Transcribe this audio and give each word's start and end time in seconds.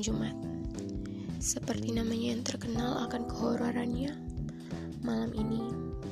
Jumat. 0.00 0.32
Seperti 1.40 1.92
namanya 1.92 2.32
yang 2.36 2.42
terkenal 2.44 3.04
akan 3.08 3.28
kehororannya, 3.28 4.12
malam 5.04 5.32
ini 5.36 5.60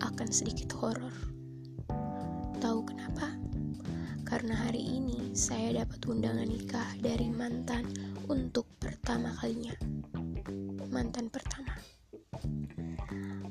akan 0.01 0.29
sedikit 0.29 0.77
horor. 0.77 1.13
Tahu 2.61 2.81
kenapa? 2.85 3.33
Karena 4.29 4.57
hari 4.69 4.85
ini 4.85 5.33
saya 5.33 5.85
dapat 5.85 6.05
undangan 6.05 6.45
nikah 6.45 6.89
dari 7.01 7.33
mantan 7.33 7.89
untuk 8.29 8.69
pertama 8.77 9.33
kalinya. 9.41 9.73
Mantan 10.93 11.33
pertama. 11.33 11.73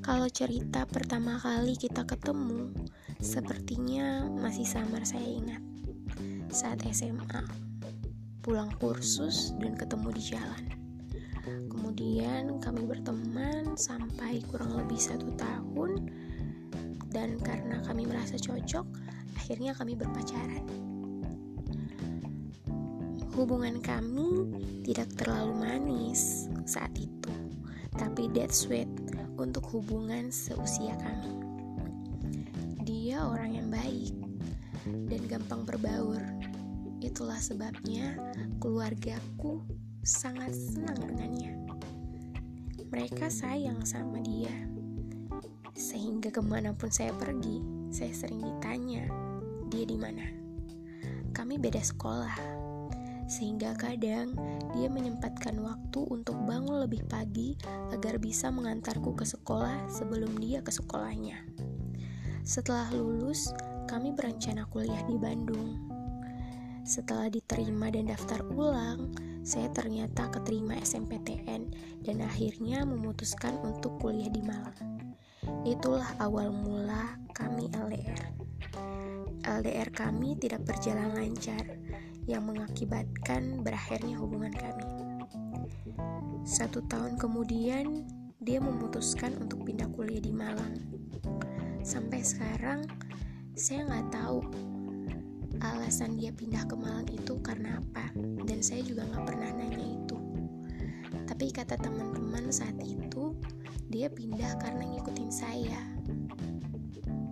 Kalau 0.06 0.29
cerita 0.29 0.86
pertama 0.86 1.42
kali 1.42 1.75
kita 1.75 2.06
ketemu, 2.06 2.71
sepertinya 3.19 4.24
masih 4.38 4.69
samar 4.69 5.01
saya 5.04 5.25
ingat. 5.25 5.61
Saat 6.54 6.86
SMA, 6.93 7.67
pulang 8.47 8.71
kursus 8.79 9.51
dan 9.60 9.75
ketemu 9.75 10.07
di 10.15 10.24
jalan. 10.32 10.64
Kemudian 11.68 12.64
kami 12.64 12.87
berteman 12.87 13.75
sampai 13.75 14.39
kurang 14.47 14.71
lebih 14.71 14.96
satu 14.96 15.36
tahun 15.36 16.07
dan 17.11 17.36
karena 17.43 17.83
kami 17.83 18.07
merasa 18.07 18.39
cocok, 18.39 18.87
akhirnya 19.36 19.75
kami 19.75 20.00
berpacaran. 20.00 20.64
Hubungan 23.36 23.83
kami 23.83 24.48
tidak 24.87 25.11
terlalu 25.20 25.51
manis 25.68 26.48
saat 26.64 26.95
itu, 26.95 27.36
tapi 28.00 28.32
dead 28.32 28.56
sweet 28.56 28.87
untuk 29.36 29.68
hubungan 29.75 30.32
seusia 30.32 30.95
kami. 31.04 31.36
Dia 32.88 33.28
orang 33.28 33.59
yang 33.59 33.67
baik 33.67 34.16
dan 35.11 35.22
gampang 35.28 35.67
berbaur 35.67 36.36
Itulah 36.98 37.38
sebabnya 37.38 38.17
keluargaku 38.58 39.62
sangat 40.02 40.56
senang 40.56 40.98
dengannya. 40.98 41.53
Mereka 42.88 43.28
sayang 43.28 43.84
sama 43.84 44.23
dia. 44.23 44.53
Sehingga 45.78 46.34
ke 46.34 46.42
mana 46.42 46.73
pun 46.73 46.90
saya 46.90 47.14
pergi, 47.14 47.62
saya 47.94 48.09
sering 48.16 48.42
ditanya, 48.42 49.06
dia 49.70 49.86
di 49.86 49.94
mana? 49.94 50.25
Kami 51.38 51.62
beda 51.62 51.84
sekolah, 51.84 52.34
sehingga 53.28 53.75
kadang 53.75 54.34
dia 54.73 54.88
menyempatkan 54.88 55.59
waktu 55.59 56.00
untuk 56.08 56.40
bangun 56.48 56.81
lebih 56.88 57.06
pagi 57.06 57.59
agar 57.94 58.18
bisa 58.18 58.50
mengantarku 58.50 59.14
ke 59.14 59.28
sekolah 59.28 59.92
sebelum 59.92 60.34
dia 60.40 60.64
ke 60.64 60.72
sekolahnya. 60.72 61.44
Setelah 62.48 62.90
lulus, 62.95 63.52
kami 63.92 64.16
berencana 64.16 64.66
kuliah 64.72 65.03
di 65.06 65.20
Bandung. 65.20 65.97
Setelah 66.88 67.28
diterima 67.28 67.92
dan 67.92 68.08
daftar 68.08 68.40
ulang, 68.48 69.12
saya 69.44 69.68
ternyata 69.76 70.32
keterima 70.32 70.80
SMPTN 70.80 71.68
dan 72.00 72.18
akhirnya 72.24 72.88
memutuskan 72.88 73.60
untuk 73.60 74.00
kuliah 74.00 74.32
di 74.32 74.40
Malang. 74.40 75.04
Itulah 75.68 76.16
awal 76.24 76.48
mula 76.56 77.20
kami 77.36 77.68
LDR. 77.76 78.32
LDR 79.44 79.92
kami 79.92 80.40
tidak 80.40 80.64
berjalan 80.64 81.12
lancar, 81.12 81.76
yang 82.24 82.48
mengakibatkan 82.48 83.60
berakhirnya 83.68 84.16
hubungan 84.24 84.56
kami. 84.56 84.88
Satu 86.48 86.80
tahun 86.88 87.20
kemudian, 87.20 88.08
dia 88.40 88.64
memutuskan 88.64 89.36
untuk 89.44 89.68
pindah 89.68 89.92
kuliah 89.92 90.24
di 90.24 90.32
Malang. 90.32 90.80
Sampai 91.84 92.24
sekarang, 92.24 92.88
saya 93.60 93.84
nggak 93.92 94.08
tahu 94.12 94.40
alasan 95.61 96.17
dia 96.17 96.30
pindah 96.33 96.66
ke 96.69 96.75
Malang 96.77 97.09
itu 97.09 97.39
karena 97.41 97.81
apa? 97.81 98.13
Dan 98.45 98.61
saya 98.61 98.83
juga 98.86 99.05
nggak 99.09 99.25
pernah 99.25 99.50
nanya 99.53 99.86
itu. 99.86 100.17
Tapi 101.28 101.53
kata 101.53 101.78
teman-teman 101.78 102.50
saat 102.50 102.78
itu 102.81 103.34
dia 103.88 104.12
pindah 104.12 104.57
karena 104.59 104.84
ngikutin 104.85 105.31
saya. 105.31 105.81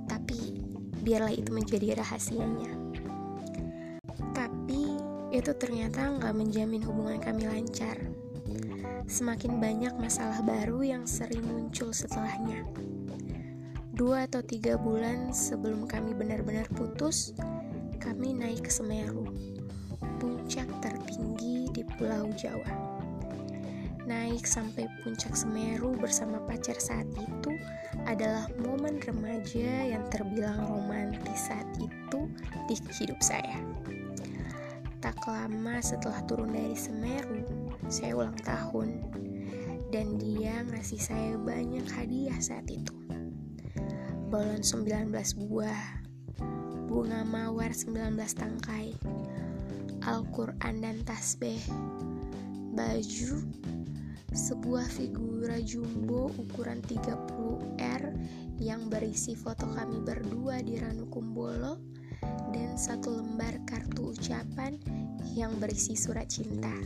Tapi 0.07 0.61
biarlah 1.03 1.33
itu 1.33 1.51
menjadi 1.53 1.99
rahasianya. 1.99 2.73
Tapi 4.33 4.97
itu 5.35 5.51
ternyata 5.57 6.15
nggak 6.15 6.33
menjamin 6.33 6.81
hubungan 6.85 7.19
kami 7.19 7.45
lancar. 7.45 7.97
Semakin 9.05 9.61
banyak 9.61 9.93
masalah 10.01 10.41
baru 10.41 10.81
yang 10.81 11.03
sering 11.05 11.45
muncul 11.45 11.93
setelahnya. 11.93 12.65
Dua 13.95 14.27
atau 14.27 14.43
tiga 14.43 14.75
bulan 14.75 15.31
sebelum 15.31 15.87
kami 15.87 16.11
benar-benar 16.11 16.67
putus, 16.73 17.31
kami 18.05 18.37
naik 18.37 18.69
ke 18.69 18.71
Semeru, 18.71 19.25
puncak 20.21 20.69
tertinggi 20.77 21.73
di 21.73 21.81
Pulau 21.97 22.29
Jawa. 22.37 22.69
Naik 24.05 24.45
sampai 24.45 24.85
puncak 25.01 25.33
Semeru 25.33 25.97
bersama 25.97 26.37
pacar 26.45 26.77
saat 26.77 27.09
itu 27.17 27.51
adalah 28.05 28.45
momen 28.61 29.01
remaja 29.01 29.89
yang 29.89 30.05
terbilang 30.13 30.61
romantis 30.69 31.49
saat 31.49 31.65
itu 31.81 32.29
di 32.69 32.77
hidup 33.01 33.17
saya. 33.25 33.57
Tak 35.01 35.17
lama 35.25 35.81
setelah 35.81 36.21
turun 36.29 36.53
dari 36.53 36.77
Semeru, 36.77 37.41
saya 37.89 38.13
ulang 38.13 38.37
tahun 38.45 39.01
dan 39.89 40.21
dia 40.21 40.61
ngasih 40.61 41.01
saya 41.01 41.33
banyak 41.41 41.89
hadiah 41.89 42.37
saat 42.37 42.69
itu. 42.69 42.93
Balon 44.29 44.61
19 44.61 45.09
buah, 45.49 46.04
bunga 46.95 47.27
mawar 47.27 47.75
19 47.75 48.15
tangkai, 48.39 48.95
Al-Quran 50.07 50.79
dan 50.79 51.03
tasbih, 51.03 51.59
baju, 52.71 53.43
sebuah 54.31 54.87
figura 54.87 55.59
jumbo 55.59 56.31
ukuran 56.39 56.79
30R 56.79 58.15
yang 58.63 58.87
berisi 58.87 59.35
foto 59.35 59.67
kami 59.75 60.07
berdua 60.07 60.63
di 60.63 60.79
Ranu 60.79 61.11
Kumbolo, 61.11 61.83
dan 62.55 62.79
satu 62.79 63.19
lembar 63.19 63.59
kartu 63.67 64.15
ucapan 64.15 64.79
yang 65.35 65.51
berisi 65.59 65.99
surat 65.99 66.31
cinta. 66.31 66.79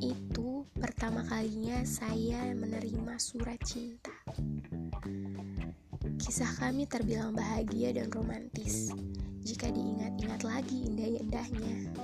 Itu 0.00 0.64
pertama 0.80 1.28
kalinya 1.28 1.84
saya 1.84 2.56
menerima 2.56 3.20
surat 3.20 3.60
cinta. 3.68 4.15
Kisah 6.36 6.68
kami 6.68 6.84
terbilang 6.84 7.32
bahagia 7.32 7.96
dan 7.96 8.12
romantis 8.12 8.92
jika 9.40 9.72
diingat-ingat 9.72 10.44
lagi 10.44 10.84
indah-indahnya. 10.84 11.96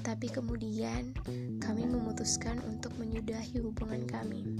Tapi 0.00 0.32
kemudian 0.32 1.12
kami 1.60 1.84
memutuskan 1.84 2.56
untuk 2.64 2.96
menyudahi 2.96 3.60
hubungan 3.60 4.08
kami. 4.08 4.56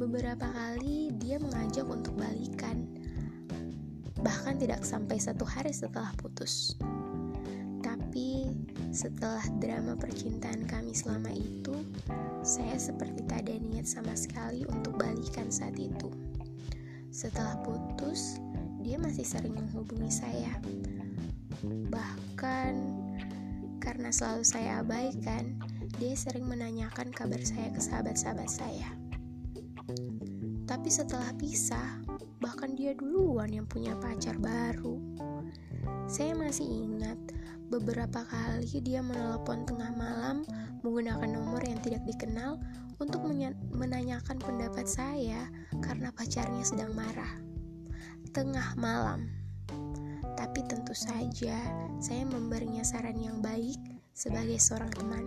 Beberapa 0.00 0.48
kali 0.48 1.12
dia 1.20 1.36
mengajak 1.36 1.84
untuk 1.84 2.16
balikan, 2.16 2.88
bahkan 4.24 4.56
tidak 4.56 4.80
sampai 4.80 5.20
satu 5.20 5.44
hari 5.44 5.76
setelah 5.76 6.16
putus. 6.16 6.72
Tapi 7.84 8.48
setelah 8.96 9.44
drama 9.60 9.92
percintaan 9.92 10.64
kami 10.64 10.96
selama 10.96 11.36
itu, 11.36 11.84
saya 12.40 12.80
seperti 12.80 13.28
tak 13.28 13.44
ada 13.44 13.60
niat 13.60 13.84
sama 13.84 14.16
sekali 14.16 14.64
untuk 14.64 14.96
balikan 14.96 15.52
saat 15.52 15.76
itu. 15.76 16.27
Setelah 17.18 17.58
putus, 17.66 18.38
dia 18.78 18.94
masih 18.94 19.26
sering 19.26 19.50
menghubungi 19.50 20.06
saya. 20.06 20.54
Bahkan 21.66 22.72
karena 23.82 24.14
selalu 24.14 24.46
saya 24.46 24.86
abaikan, 24.86 25.58
dia 25.98 26.14
sering 26.14 26.46
menanyakan 26.46 27.10
kabar 27.10 27.42
saya 27.42 27.74
ke 27.74 27.82
sahabat-sahabat 27.82 28.46
saya. 28.46 28.94
Tapi 30.62 30.86
setelah 30.86 31.34
pisah, 31.34 32.06
bahkan 32.38 32.78
dia 32.78 32.94
duluan 32.94 33.50
yang 33.50 33.66
punya 33.66 33.98
pacar 33.98 34.38
baru. 34.38 35.02
Saya 36.06 36.38
masih 36.38 36.70
ingat 36.70 37.18
beberapa 37.68 38.24
kali 38.24 38.80
dia 38.80 39.04
menelpon 39.04 39.68
tengah 39.68 39.92
malam 39.92 40.40
menggunakan 40.80 41.28
nomor 41.28 41.60
yang 41.60 41.76
tidak 41.84 42.00
dikenal 42.08 42.56
untuk 42.98 43.22
menanyakan 43.76 44.40
pendapat 44.40 44.88
saya 44.88 45.46
karena 45.84 46.10
pacarnya 46.10 46.64
sedang 46.64 46.96
marah. 46.96 47.38
Tengah 48.34 48.74
malam. 48.80 49.28
Tapi 50.34 50.64
tentu 50.66 50.96
saja 50.96 51.60
saya 52.00 52.24
memberinya 52.24 52.82
saran 52.82 53.20
yang 53.20 53.38
baik 53.44 53.78
sebagai 54.16 54.58
seorang 54.58 54.90
teman. 54.96 55.26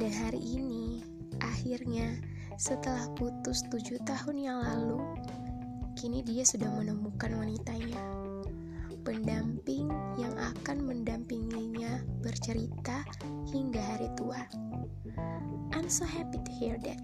Dan 0.00 0.12
hari 0.12 0.40
ini, 0.40 1.04
akhirnya 1.44 2.18
setelah 2.56 3.08
putus 3.16 3.64
tujuh 3.68 4.00
tahun 4.04 4.36
yang 4.40 4.58
lalu, 4.64 5.00
kini 5.96 6.24
dia 6.24 6.44
sudah 6.44 6.68
menemukan 6.72 7.36
wanitanya. 7.36 8.19
Pendamping 9.00 9.88
yang 10.20 10.34
akan 10.36 10.84
mendampinginya 10.84 12.04
bercerita 12.20 13.04
hingga 13.48 13.80
hari 13.80 14.08
tua. 14.16 14.44
I'm 15.72 15.88
so 15.88 16.04
happy 16.04 16.38
to 16.40 16.52
hear 16.52 16.76
that. 16.84 17.00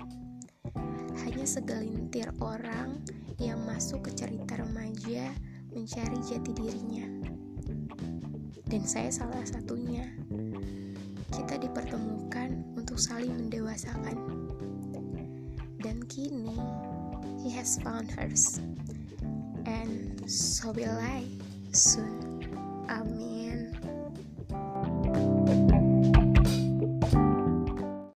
Hanya 1.24 1.48
segelintir 1.48 2.30
orang 2.38 3.00
yang 3.40 3.64
masuk 3.64 4.06
ke 4.06 4.12
cerita 4.14 4.60
remaja 4.60 5.32
mencari 5.72 6.20
jati 6.24 6.52
dirinya. 6.52 7.06
Dan 8.66 8.82
saya 8.84 9.08
salah 9.08 9.44
satunya. 9.46 10.10
kita 11.36 11.60
dipertemukan 11.60 12.64
untuk 12.78 12.96
saling 12.96 13.34
mendewasakan. 13.34 14.16
Dan 15.82 16.00
kini, 16.08 16.56
he 17.44 17.52
has 17.52 17.76
found 17.84 18.08
hers. 18.08 18.58
And 19.68 20.22
so 20.24 20.72
will 20.72 20.96
I 20.96 21.26
soon. 21.76 22.86
Amen. 22.88 24.05